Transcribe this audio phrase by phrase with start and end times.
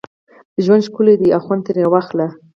[0.63, 2.27] ژوند ښکلی دی او خوند ترې واخله